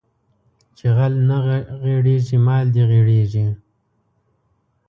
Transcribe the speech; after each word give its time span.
چې 0.77 0.85
غل 0.95 1.13
نه 1.29 1.37
غېړيږي 1.81 2.37
مال 2.45 2.65
دې 2.75 2.83
غېړيږي 2.89 3.45